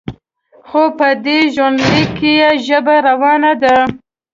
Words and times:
خو 0.67 0.83
په 0.97 1.07
دې 1.25 1.39
ژوندلیک 1.55 2.09
کې 2.17 2.31
یې 2.39 2.49
ژبه 2.65 2.95
روانه 3.07 3.51
ده. 3.61 3.75